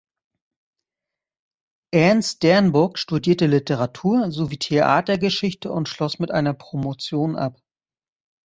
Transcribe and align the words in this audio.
Ernst 1.93 2.41
Dernburg 2.41 2.97
studierte 2.97 3.45
Literatur- 3.45 4.31
sowie 4.31 4.57
Theatergeschichte 4.57 5.71
und 5.71 5.89
schloss 5.89 6.17
mit 6.17 6.31
einer 6.31 6.55
Promotion 6.55 7.35
ab. 7.35 7.61